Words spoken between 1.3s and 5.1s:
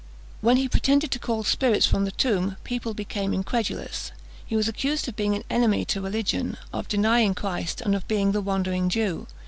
spirits from the tomb, people became incredulous. He was accused